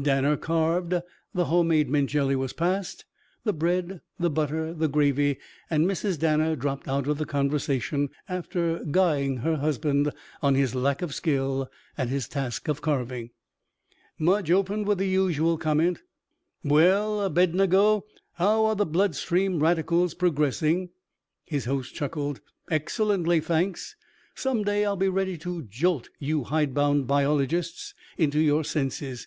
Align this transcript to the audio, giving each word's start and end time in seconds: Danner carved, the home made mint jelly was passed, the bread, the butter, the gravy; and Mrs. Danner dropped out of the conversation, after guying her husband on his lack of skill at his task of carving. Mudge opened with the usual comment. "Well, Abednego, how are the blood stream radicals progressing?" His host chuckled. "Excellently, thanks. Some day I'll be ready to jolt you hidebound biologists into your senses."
Danner 0.00 0.36
carved, 0.36 0.94
the 1.34 1.46
home 1.46 1.66
made 1.66 1.90
mint 1.90 2.08
jelly 2.10 2.36
was 2.36 2.52
passed, 2.52 3.04
the 3.42 3.52
bread, 3.52 4.00
the 4.16 4.30
butter, 4.30 4.72
the 4.72 4.86
gravy; 4.86 5.38
and 5.68 5.86
Mrs. 5.86 6.20
Danner 6.20 6.54
dropped 6.54 6.86
out 6.86 7.08
of 7.08 7.18
the 7.18 7.26
conversation, 7.26 8.08
after 8.28 8.78
guying 8.92 9.38
her 9.40 9.56
husband 9.56 10.12
on 10.40 10.54
his 10.54 10.76
lack 10.76 11.02
of 11.02 11.12
skill 11.12 11.68
at 11.98 12.08
his 12.08 12.28
task 12.28 12.68
of 12.68 12.80
carving. 12.80 13.30
Mudge 14.20 14.52
opened 14.52 14.86
with 14.86 14.98
the 14.98 15.08
usual 15.08 15.58
comment. 15.58 16.00
"Well, 16.62 17.20
Abednego, 17.20 18.04
how 18.34 18.66
are 18.66 18.76
the 18.76 18.86
blood 18.86 19.16
stream 19.16 19.60
radicals 19.60 20.14
progressing?" 20.14 20.90
His 21.44 21.64
host 21.64 21.92
chuckled. 21.92 22.40
"Excellently, 22.70 23.40
thanks. 23.40 23.96
Some 24.36 24.62
day 24.62 24.84
I'll 24.84 24.94
be 24.94 25.08
ready 25.08 25.36
to 25.38 25.62
jolt 25.64 26.08
you 26.20 26.44
hidebound 26.44 27.08
biologists 27.08 27.94
into 28.16 28.38
your 28.38 28.62
senses." 28.62 29.26